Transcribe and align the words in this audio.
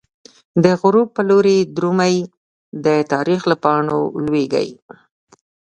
دغروب 0.65 1.07
په 1.15 1.21
لوری 1.29 1.57
درومی، 1.75 2.15
د 2.85 2.87
تاریخ 3.13 3.41
له 3.51 3.55
پاڼو 3.63 4.01
لویږی 4.25 4.69